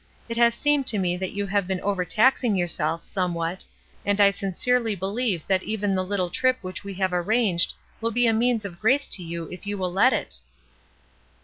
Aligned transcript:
It 0.27 0.35
has 0.37 0.55
seemed 0.55 0.87
to 0.87 0.97
me 0.97 1.15
that 1.17 1.33
you 1.33 1.45
have 1.45 1.67
been 1.67 1.79
overtaxing 1.81 2.55
yourself, 2.55 3.03
somewhat, 3.03 3.65
and 4.03 4.19
I 4.19 4.31
sincerely 4.31 4.95
believe 4.95 5.45
that 5.45 5.61
even 5.61 5.93
the 5.93 6.03
little 6.03 6.31
trip 6.31 6.57
which 6.63 6.83
we 6.83 6.95
have 6.95 7.13
arranged 7.13 7.75
will 8.01 8.09
be 8.09 8.25
a 8.25 8.33
means 8.33 8.65
of 8.65 8.79
grace 8.79 9.05
to 9.09 9.21
you 9.21 9.43
if 9.51 9.67
you 9.67 9.77
will 9.77 9.93
let 9.93 10.11
it." 10.11 10.39